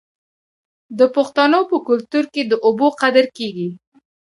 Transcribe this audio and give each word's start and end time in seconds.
د 0.99 1.01
پښتنو 1.15 1.59
په 1.69 1.77
کلتور 1.87 2.25
کې 2.33 2.41
د 2.45 2.53
اوبو 2.65 2.87
قدر 3.01 3.25
کیږي. 3.37 3.69